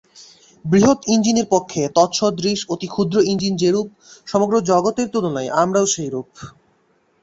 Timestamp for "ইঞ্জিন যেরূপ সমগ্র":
3.31-4.55